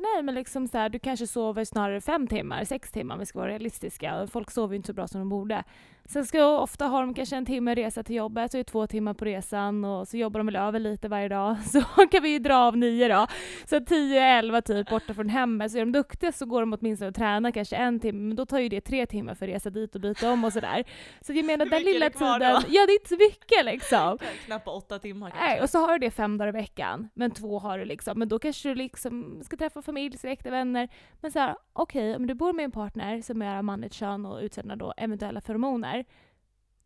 [0.02, 3.26] Nej, men liksom så här, du kanske sover snarare fem timmar, sex timmar om vi
[3.26, 4.28] ska vara realistiska.
[4.32, 5.64] Folk sover ju inte så bra som de borde.
[6.06, 8.88] Sen ska ofta ha de kanske en timme resa till jobbet, så är det två
[8.88, 11.58] timmar på resan och så jobbar de väl över lite varje dag.
[11.66, 13.28] Så kan vi ju dra av nio då.
[13.66, 15.72] Så 10-11 typ borta från hemmet.
[15.72, 18.46] Så är de duktiga så går de åtminstone och tränar kanske en timme, men då
[18.46, 20.84] tar ju det tre timmar för att resa dit och byta om och sådär.
[21.22, 22.62] Så jag menar den lilla tiden, då?
[22.68, 24.18] ja det är inte så mycket liksom.
[24.46, 25.48] Knappt åtta timmar kanske.
[25.48, 28.20] Nej, och så har du det fem dagar i veckan, men två har du liksom.
[28.20, 30.88] Men då kanske du liksom ska träffa familj, släkt och vänner.
[31.22, 34.26] Men så här, okej, om du bor med en partner som är av manligt kön
[34.26, 36.06] och utsänder då eventuella feromoner.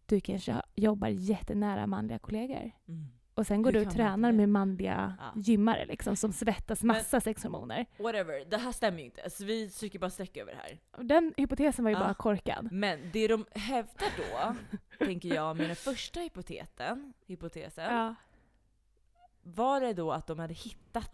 [0.06, 2.72] Du kanske jobbar jättenära manliga kollegor.
[2.88, 3.06] Mm.
[3.36, 5.42] Och sen går Hur du och tränar med manliga Ja.
[5.42, 7.86] gymmare liksom, som svettas Men- massa sexhormoner.
[8.00, 9.30] Whatever, det här stämmer ju inte.
[9.30, 11.04] Så vi stryker bara streck över det här.
[11.04, 12.04] Den hypotesen var ju Ja.
[12.04, 12.68] bara korkad.
[12.72, 14.56] Men det de hävdar då,
[15.06, 18.16] tänker jag, med den första hypoteten, hypotesen, Ja.
[19.44, 21.10] var det då att de hade hittat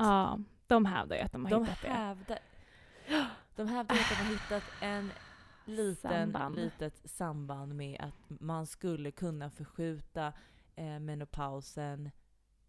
[0.69, 1.87] de hävdar ju att de har de hittat det.
[1.87, 2.39] hävdar,
[3.55, 5.11] de hävdar att de har hittat en
[5.65, 6.55] liten, Samband.
[6.55, 10.33] litet samband med att man skulle kunna förskjuta
[10.75, 12.11] eh, menopausen,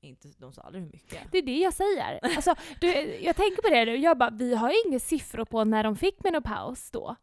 [0.00, 1.32] inte, de sa aldrig hur mycket.
[1.32, 2.20] Det är det jag säger.
[2.36, 5.64] Alltså, du, jag tänker på det nu, jag bara, vi har ju inga siffror på
[5.64, 7.16] när de fick menopaus då.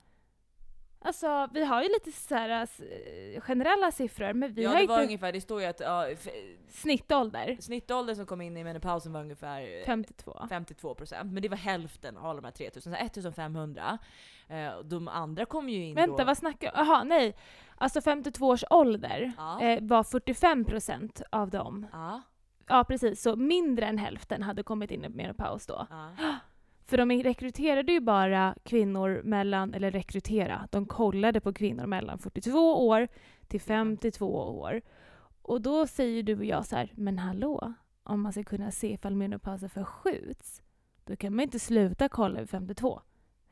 [1.00, 4.82] Alltså, vi har ju lite så här, eh, generella siffror, men vi ja, har det
[4.82, 6.08] inte var ungefär, det står ju att ja,
[6.70, 7.58] snittålder.
[7.60, 10.32] snittåldern som kom in i menopausen var ungefär eh, 52.
[10.50, 13.98] 52%, men det var hälften av de här 3000, så 1500.
[14.48, 16.24] Eh, de andra kom ju in Vänta, då...
[16.24, 17.36] vad snackar Jaha, nej.
[17.78, 19.58] Alltså 52 års ålder Ja.
[19.82, 21.88] var 45% av dem.
[21.92, 22.22] Ja,
[22.70, 23.22] Ja, precis.
[23.22, 25.88] Så mindre än hälften hade kommit in i menopaus då.
[25.90, 26.10] ja.
[26.88, 32.88] För de rekryterade ju bara kvinnor mellan, eller rekrytera, de kollade på kvinnor mellan 42
[32.88, 33.08] år
[33.47, 34.26] till 52
[34.60, 34.82] år.
[35.41, 37.73] Och då säger du och jag så här, men hallå,
[38.04, 40.62] om man ska kunna se ifall menopausen förskjuts,
[41.04, 43.02] då kan man inte sluta kolla vid 52.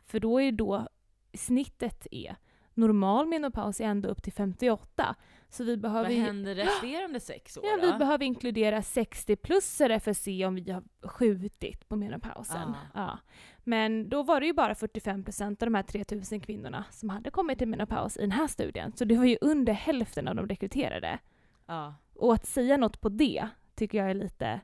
[0.05, 0.87] För då är då
[1.33, 2.35] snittet är
[2.73, 5.15] normal menopaus är ändå upp till 58.
[5.49, 7.91] Så vi behöver Vad händer resterande sex år Ja, då?
[7.91, 12.69] vi behöver inkludera 60-plussare för att se om vi har skjutit på menopausen.
[12.69, 12.75] Ah.
[12.93, 13.19] Ja.
[13.63, 17.57] Men då var det ju bara 45% av de här 3000 kvinnorna som hade kommit
[17.57, 18.93] till menopaus i den här studien.
[18.95, 21.19] Så det var ju under hälften av de rekryterade.
[21.65, 21.95] Ja.
[22.15, 24.61] Och att säga något på det tycker jag är lite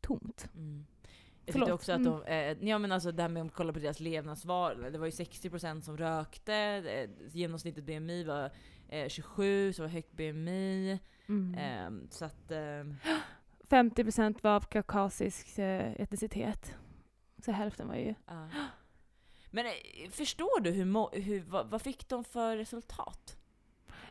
[0.00, 0.48] tomt.
[0.54, 0.86] Mm.
[1.46, 3.78] Jag tyckte också att de, eh, ja men alltså det här med att kolla på
[3.78, 8.50] deras levnadsvanor, det var ju 60% som rökte, eh, genomsnittet BMI var
[8.94, 10.98] eh, 27, så var högt BMI.
[11.28, 11.54] Mm.
[11.58, 12.96] ehm, så att, ehm,
[13.68, 16.74] 50% var av kaukasisk eh, etnicitet.
[17.44, 18.14] Så hälften var ju...
[18.26, 18.48] ja.
[19.50, 23.36] Men eh, förstår du hur, hur vad, vad fick de för resultat?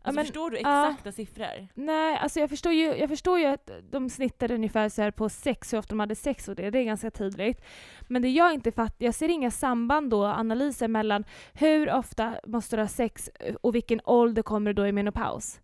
[0.05, 0.89] Alltså, men, förstår du ja.
[0.89, 1.67] exakta siffror?
[1.73, 5.29] Nej, alltså jag förstår ju, jag förstår ju att de snittade ungefär så här på
[5.29, 7.61] sex, hur ofta de hade sex och det, det är ganska tydligt.
[8.07, 12.75] Men det jag inte fattar, jag ser inga samband då, analyser mellan hur ofta måste
[12.75, 13.29] du ha sex
[13.61, 15.59] och vilken ålder kommer du då i menopaus?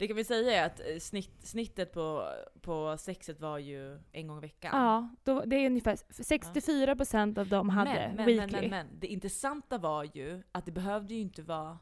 [0.00, 4.26] Det kan vi säga är att eh, snitt, snittet på, på sexet var ju en
[4.26, 4.70] gång i veckan.
[4.74, 8.52] Ja, då, det är ungefär 64% av dem hade men, men, weekly.
[8.52, 11.78] men, men, men, det intressanta var ju att det behövde ju inte vara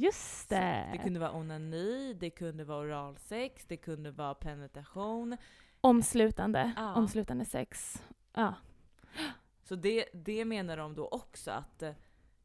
[0.00, 0.88] Just det!
[0.92, 5.36] Det kunde vara onani, det kunde vara oralsex, det kunde vara penetration.
[5.80, 6.94] Omslutande, Ja.
[6.94, 8.02] omslutande sex.
[8.34, 8.54] Ja.
[9.62, 11.92] Så det, det menar de då också att eh,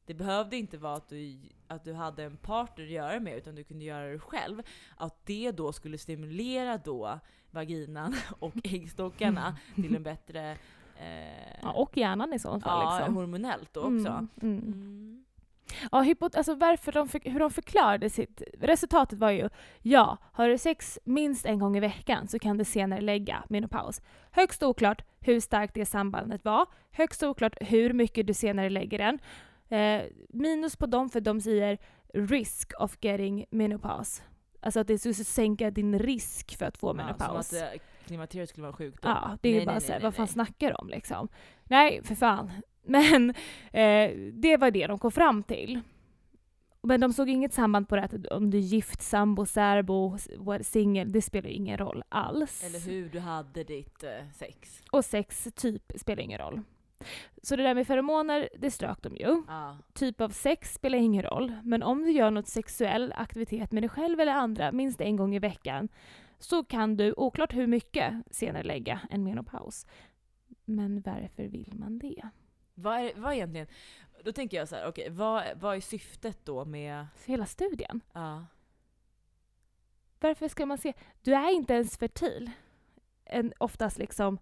[0.06, 3.56] det behövde inte vara att du, att du hade en partner att göra med utan
[3.56, 4.62] du kunde göra det själv.
[4.98, 7.20] Att det då skulle stimulera då
[7.52, 10.58] vaginan och äggstockarna till en bättre...
[10.98, 12.84] Eh, ja, och hjärnan i så fall.
[12.84, 13.16] ja, liksom.
[13.16, 14.10] hormonellt då också.
[14.10, 14.58] Mm, mm.
[14.58, 15.26] Mm.
[15.92, 18.42] Ja, hypo- alltså varför de för- hur de förklarade sitt...
[18.60, 19.50] Resultatet var ju
[19.82, 24.02] ja, har du sex minst en gång i veckan så kan du senare lägga menopaus.
[24.32, 26.66] Högst oklart hur starkt det sambandet var.
[26.92, 29.20] Högst oklart hur mycket du senare lägger den.
[29.80, 31.78] Eh, minus på dem för de säger
[32.14, 34.24] risk of getting menopause.
[34.62, 37.48] Alltså att det skulle sänka din risk för att få Ja, menopaus.
[37.50, 39.12] som att klimakteriet skulle vara en sjukdom.
[39.12, 41.28] Ja, det är Nej, ju bara nej, såhär, nej, vad fan snackar de om liksom?
[41.64, 42.52] Nej, för fan.
[42.84, 43.30] Men
[43.72, 45.82] eh, det var det de kom fram till.
[46.88, 50.18] Men de såg inget samband på det att om du är gift, sambo, särbo,
[50.62, 52.64] singel, det spelar ingen roll alls.
[52.64, 54.82] Eller hur du hade ditt eh, sex.
[54.92, 56.62] Och sex, typ, spelar ingen roll.
[57.44, 59.44] Så det där med feromoner, det strök de ju.
[59.48, 59.78] Ja.
[59.94, 61.54] Typ av sex spelar ingen roll.
[61.64, 65.36] Men om du gör något sexuell aktivitet med dig själv eller andra minst en gång
[65.36, 65.90] i veckan
[66.40, 69.86] så kan du, oklart hur mycket, senare lägga en menopaus.
[70.66, 72.30] Men varför vill man det?
[72.74, 73.68] Vad är, vad är egentligen...
[74.24, 77.08] Då tänker jag så här, okej, vad, vad är syftet då med...
[77.26, 78.02] Hela studien.
[78.14, 78.46] Ja.
[80.20, 80.94] Varför ska man se?
[81.22, 82.52] Du är inte ens fertil.
[83.26, 84.40] En, oftast liksom...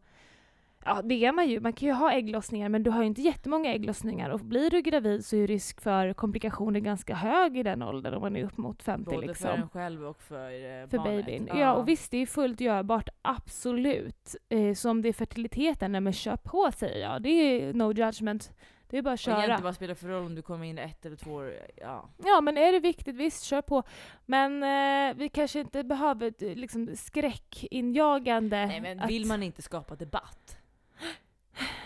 [0.85, 1.59] Ja, det är man ju.
[1.59, 4.29] Man kan ju ha ägglossningar, men du har ju inte jättemånga ägglossningar.
[4.29, 8.21] Och blir du gravid så är risk för komplikationer ganska hög i den åldern, om
[8.21, 9.47] man är upp mot 50 Både liksom.
[9.49, 10.45] för en själv och för,
[10.81, 11.25] eh, För barnet.
[11.25, 11.49] babyn.
[11.53, 11.73] Ja.
[11.73, 14.35] och visst, det är fullt görbart, absolut.
[14.49, 17.21] Eh, så om det är fertiliteten, nej men kör på säger jag.
[17.21, 18.51] Det är no judgment.
[18.89, 19.35] Det är bara att Och köra.
[19.37, 21.53] egentligen vad spelar för roll om du kommer in ett eller två år?
[21.81, 22.09] Ja.
[22.25, 23.83] Ja, men är det viktigt, visst, kör på.
[24.25, 28.65] Men eh, vi kanske inte behöver eh, liksom, skräckinjagande...
[28.65, 30.57] Nej men att- vill man inte skapa debatt?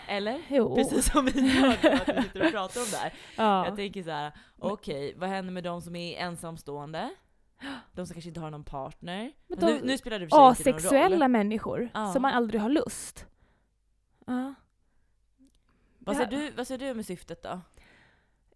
[0.08, 0.42] Eller?
[0.48, 0.74] Jo.
[0.76, 3.12] Precis som vi gör att vi sitter och pratar om det här.
[3.36, 3.66] Ja.
[3.66, 7.10] Jag tänker så här: okej, vad händer med de som är ensamstående?
[7.92, 9.32] De som kanske inte har någon partner?
[9.46, 11.30] Men de- nu, nu spelar det för sig inte någon Asexuella roll.
[11.30, 12.12] människor Ja.
[12.12, 13.26] som man aldrig har lust.
[14.26, 14.54] Ja.
[15.98, 17.60] Vad säger, du, vad säger du med syftet då?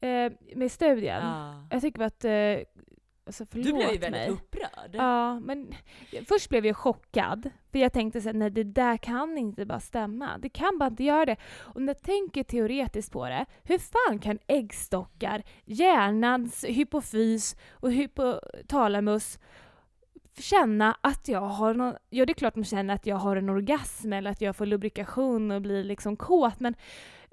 [0.09, 1.23] Eh, med studien.
[1.27, 1.67] Ja.
[1.71, 2.25] Jag tycker att...
[2.25, 2.59] Eh,
[3.31, 4.29] alltså förlåt Du blev ju väldigt mig.
[4.29, 4.91] upprörd.
[4.93, 5.75] Ja, men
[6.29, 7.51] först blev jag chockad.
[7.73, 10.39] För jag tänkte så nej det där kan inte bara stämma.
[10.39, 11.37] Det kan bara inte göra det.
[11.59, 19.39] Och när jag tänker teoretiskt på det, hur fan kan äggstockar, hjärnans hypofys och hypotalamus
[20.39, 21.95] känna att jag har någon...
[22.11, 24.67] Ja, det är klart de känner att jag har en orgasm eller att jag får
[24.67, 26.75] lubrikation och blir liksom kåt, men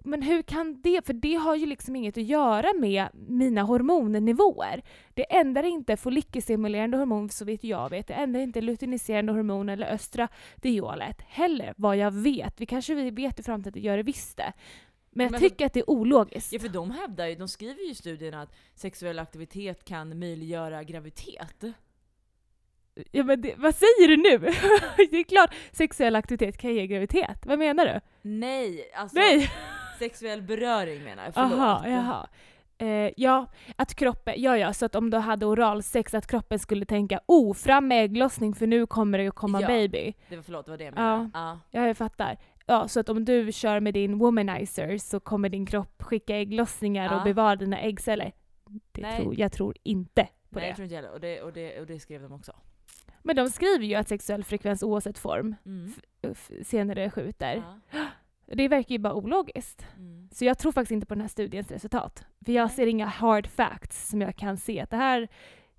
[0.08, 1.06] men hur kan det?
[1.06, 4.82] För det har ju liksom inget att göra med mina hormonnivåer.
[5.14, 8.08] Det ändrar inte follikelstimulerande hormon så vitt jag vet.
[8.08, 12.62] Det ändrar inte luteiniserande hormon eller östradiolet heller vad jag vet.
[12.62, 14.54] Vi kanske vi vet i framtiden, gör det visst det.
[15.12, 16.54] Men jag Men- tycker att det är ologiskt.
[16.54, 20.84] Ja för de hävdar ju, de skriver ju i studien att sexuell aktivitet kan möjliggöra
[20.84, 21.64] graviditet.
[23.12, 24.38] Ja, men det, vad säger du nu?
[25.12, 27.46] det är klart sexuell aktivitet kan ge graviditet.
[27.46, 28.00] Vad menar du?
[28.30, 29.52] Nej, alltså Nej!
[30.00, 31.60] Sexuell beröring menar jag, förlåt.
[31.60, 32.28] Aha, jaha.
[32.80, 36.86] Eh, ja, att kroppen, ja ja, så att om du hade oralsex att kroppen skulle
[36.86, 39.68] tänka oh, fram med ägglossning för nu kommer det att komma Ja.
[39.68, 40.14] baby.
[40.30, 41.30] Det var, förlåt, det var det jag menade.
[41.34, 41.60] Ja.
[41.72, 42.38] Ja, jag fattar.
[42.66, 47.06] Ja, så att om du kör med din womanizer så kommer din kropp skicka ägglossningar
[47.06, 47.18] Ja.
[47.18, 48.32] och bevara dina äggceller.
[48.92, 49.18] Det Nej.
[49.22, 50.68] tror, jag tror inte på Nej, det.
[50.68, 51.12] jag tror inte heller.
[51.14, 52.54] Och det, och, det, och det skrev de också.
[53.24, 55.94] Men de skriver ju att sexuell frekvens oavsett form Mm.
[56.64, 57.64] senare skjuter.
[57.92, 58.00] Ja.
[58.48, 59.86] Det verkar ju bara ologiskt.
[59.98, 60.30] Mm.
[60.32, 62.26] Så jag tror faktiskt inte på den här studiens resultat.
[62.46, 65.28] För jag ser inga hard facts som jag kan se att det här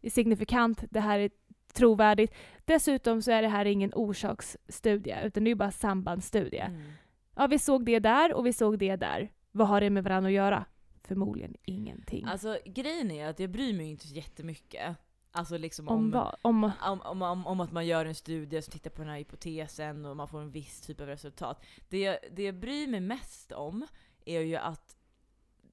[0.00, 1.30] är signifikant, det här är
[1.72, 2.34] trovärdigt.
[2.64, 6.60] Dessutom så är det här ingen orsaksstudie, utan det är bara sambandsstudie.
[6.60, 6.92] Mm.
[7.36, 9.30] Ja, vi såg det där och vi såg det där.
[9.52, 10.64] Vad har det med varandra att göra?
[11.02, 12.24] Förmodligen ingenting.
[12.24, 14.96] Alltså grejen är att jag bryr mig inte så jättemycket.
[15.32, 16.10] Alltså liksom om
[16.42, 19.18] om, om, om, om, om att man gör en studie som tittar på den här
[19.18, 21.64] hypotesen och man får en viss typ av resultat.
[21.88, 23.86] Det, jag- det jag bryr mig mest om
[24.24, 24.96] är ju att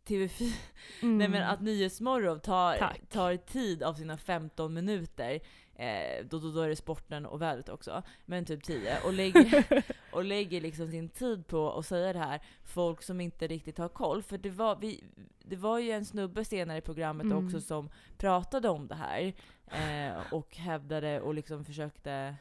[0.05, 0.53] TV4,
[1.01, 1.17] Mm.
[1.17, 3.01] nej men att Nyhetsmorgon tar, Tack.
[3.09, 5.39] tar tid av sina 15 minuter,
[5.75, 9.83] eh, då, då, då är det sporten och vädret också, men typ 10, och lägger,
[10.11, 13.89] och lägger liksom sin tid på att säga det här, folk som inte riktigt har
[13.89, 14.23] koll.
[14.23, 15.03] För det var, vi,
[15.43, 17.45] det var ju en snubbe senare i programmet Mm.
[17.45, 19.33] också som pratade om det här,
[19.67, 22.35] eh, och hävdade och liksom försökte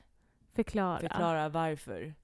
[0.54, 0.98] Förklara.
[1.00, 2.14] förklara varför.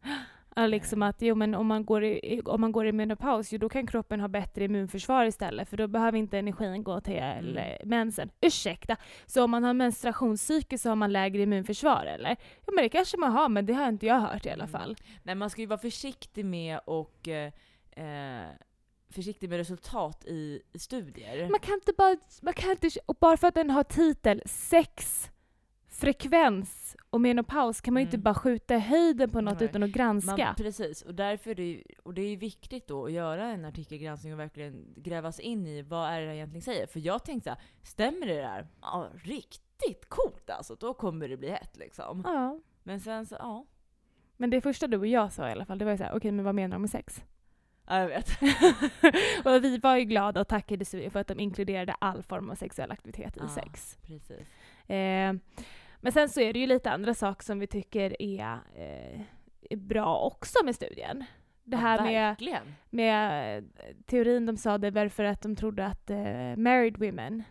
[0.57, 3.69] Liksom att jo, men om, man går i, om man går i menopaus, jo, då
[3.69, 7.57] kan kroppen ha bättre immunförsvar istället för då behöver inte energin gå till Mm.
[7.57, 8.31] eh, mensen.
[8.41, 8.97] Ursäkta!
[9.27, 12.37] Så om man har menstruationscykel så har man lägre immunförsvar eller?
[12.67, 14.73] Ja men det kanske man har, men det har inte jag hört i alla Mm.
[14.81, 14.97] fall.
[15.23, 17.53] Nej, man ska ju vara försiktig med och eh,
[17.91, 18.49] eh,
[19.11, 21.49] försiktig med resultat i, i studier.
[21.51, 25.27] Man kan inte bara, man kan inte, och bara för att den har titel sex,
[25.89, 28.23] frekvens och menopaus kan man ju inte Mm.
[28.23, 29.69] bara skjuta i höjden på något Nej.
[29.69, 30.37] utan att granska.
[30.47, 33.65] Man, precis, och därför är det, ju- och det är viktigt då att göra en
[33.65, 36.87] artikelgranskning och verkligen gräva sig in i vad är det egentligen säger.
[36.87, 38.67] För jag tänkte så här, stämmer det där?
[38.81, 42.23] Ja, riktigt coolt alltså, då kommer det bli hett liksom.
[42.27, 42.59] Ja.
[42.83, 43.67] Men sen så, ja.
[44.37, 46.33] Men det första du och jag sa i alla fall, det var ju såhär, okej
[46.33, 47.25] men vad menar de med sex?
[47.87, 48.29] Ja, jag vet.
[49.45, 52.91] och vi var ju glada och tackade för att de inkluderade all form av sexuell
[52.91, 53.49] aktivitet i Ja.
[53.49, 53.99] sex.
[54.07, 54.47] Precis.
[54.91, 55.35] Eh,
[56.01, 59.21] men sen så är det ju lite andra saker som vi tycker är, eh,
[59.71, 61.25] är bra också med studien.
[61.65, 62.61] Det här ja, med,
[62.91, 63.65] med eh,
[64.07, 67.43] teorin de sa det var för att de trodde att eh, married women,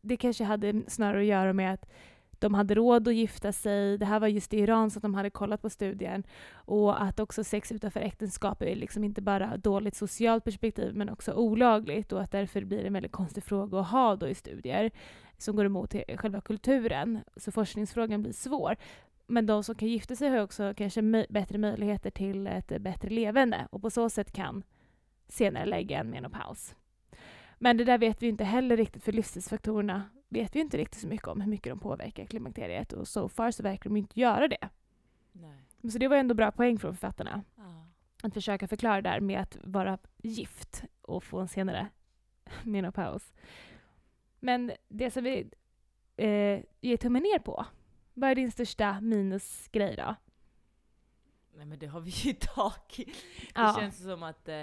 [0.00, 1.90] det kanske hade snarare att göra med att
[2.38, 5.14] de hade råd att gifta sig, det här var just i Iran så att de
[5.14, 6.24] hade kollat på studien.
[6.54, 11.32] Och att också sex utanför äktenskap är liksom inte bara dåligt socialt perspektiv men också
[11.32, 14.90] olagligt och att därför blir det en väldigt konstig fråga att ha då i studier
[15.38, 17.20] som går emot själva kulturen.
[17.36, 18.76] Så forskningsfrågan blir svår.
[19.26, 23.68] Men de som kan gifta sig har också kanske bättre möjligheter till ett bättre levande
[23.70, 24.62] och på så sätt kan
[25.28, 26.74] senare lägga en menopaus.
[27.58, 31.08] Men det där vet vi inte heller riktigt för livsstilsfaktorerna vet vi inte riktigt så
[31.08, 34.48] mycket om hur mycket de påverkar klimakteriet och so far så verkar de inte göra
[34.48, 34.68] det.
[35.32, 35.90] Nej.
[35.92, 37.42] Så det var ändå bra poäng från författarna.
[37.56, 37.86] Ja.
[38.22, 41.88] Att försöka förklara det där med att vara gift och få en senare
[42.62, 43.32] menopaus.
[44.40, 45.50] Men det som vi
[46.16, 47.66] eh, ger tummen ner på,
[48.14, 50.14] vad är din största minusgrej då?
[51.56, 53.06] Nej men det har vi ju tagit.
[53.06, 53.12] Det
[53.54, 53.76] Ja.
[53.80, 54.48] känns som att...
[54.48, 54.62] Eh,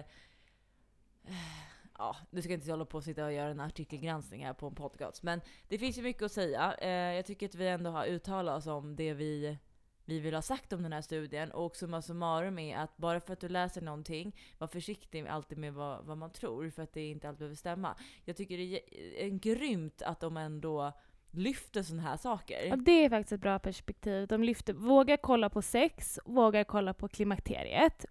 [1.97, 4.67] ja, nu ska jag inte hålla på och sitta och göra en artikelgranskning här på
[4.67, 5.23] en podcast.
[5.23, 6.73] Men det finns ju mycket att säga.
[6.81, 9.57] Eh, jag tycker att vi ändå har uttalat oss om det vi,
[10.05, 11.51] vi vill ha sagt om den här studien.
[11.51, 15.73] Och summa summarum är att bara för att du läser någonting, var försiktig alltid med
[15.73, 16.69] vad, vad man tror.
[16.69, 17.95] För att det inte alltid behöver stämma.
[18.25, 20.93] Jag tycker det är en grymt att de ändå
[21.31, 22.65] lyfter sådana här saker.
[22.67, 24.27] Ja, det är faktiskt ett bra perspektiv.
[24.27, 28.05] De lyfter, vågar kolla på sex, vågar kolla på klimakteriet.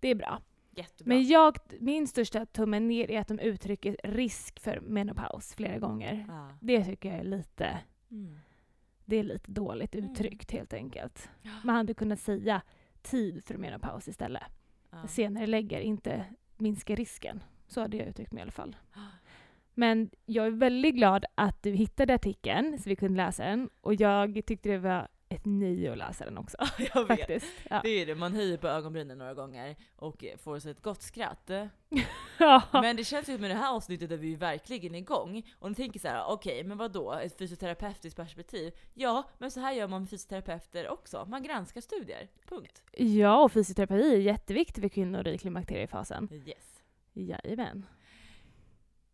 [0.00, 0.42] Det är bra.
[0.70, 1.14] Jättebra.
[1.14, 6.24] Men jag, min största tummen ner är att de uttrycker risk för menopaus flera gånger.
[6.28, 6.48] ja.
[6.60, 7.78] Det tycker jag är lite,
[8.10, 8.38] mm.
[9.04, 10.10] Det är lite dåligt Mm.
[10.10, 11.30] uttryckt helt enkelt.
[11.64, 12.62] Man hade kunnat säga
[13.02, 14.42] tid för menopaus istället.
[14.90, 15.06] Ja.
[15.06, 16.24] Senare lägger inte
[16.56, 17.42] minska risken.
[17.66, 18.76] Så hade jag uttryckt mig i alla fall.
[19.74, 23.70] Men jag är väldigt glad att du hittade artikeln så vi kunde läsa den.
[23.80, 25.08] Och jag tyckte det var
[25.42, 26.56] ett nöje att läsa den också.
[26.94, 27.18] jag vet.
[27.18, 27.46] Faktiskt.
[27.70, 27.80] Ja.
[27.82, 31.50] Det är det, man höjer på ögonbrynen några gånger och får sig ett gott skratt.
[32.38, 32.62] Ja.
[32.72, 35.42] Men det känns ju med det här avsnittet där vi är verkligen igång.
[35.58, 37.12] Och ni tänker så här: okej men vad då?
[37.12, 38.72] Ett fysioterapeutiskt perspektiv?
[38.94, 41.26] Ja, men så här gör man med fysioterapeuter också.
[41.28, 42.28] Man granskar studier.
[42.48, 42.82] Punkt.
[42.92, 46.28] ja, och fysioterapi är jätteviktigt för kvinnor i klimakteriefasen.
[46.46, 46.82] Yes.
[47.12, 47.86] Jajamän.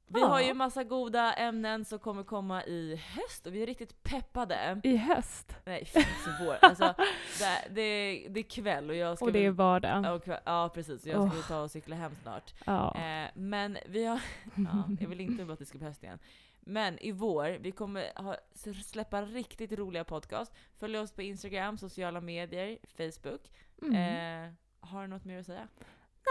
[0.09, 4.03] Vi har ju massa goda ämnen som kommer komma i höst och vi är riktigt
[4.03, 4.81] peppade.
[4.83, 5.57] I höst.
[5.65, 6.57] Nej, så vår.
[6.61, 6.95] Alltså,
[7.39, 10.25] det, det, det är kväll och jag ska Och det är vardag.
[10.25, 12.55] Kväll, ja precis, jag ska väl ta och cykla hem snart.
[12.67, 12.95] Ja.
[12.95, 14.21] Eh, men vi har,
[14.57, 16.19] ja, jag vill inte att det ska bli höst igen.
[16.61, 18.37] Men i vår, vi kommer ha,
[18.85, 20.53] släppa riktigt roliga podcast.
[20.79, 23.51] Följ oss på Instagram, sociala medier, Facebook.
[23.83, 23.95] Mm.
[23.95, 25.69] Eh, har du något mer att säga?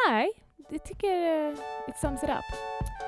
[0.10, 0.30] Nej,
[0.70, 1.54] jag tycker eh,
[1.88, 2.46] it sums it up.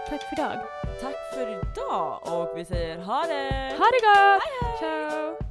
[0.09, 0.57] Tack för idag.
[1.01, 3.75] Tack för idag och vi säger ha det!
[3.77, 4.79] Ha det gott!
[4.79, 5.48] Ciao!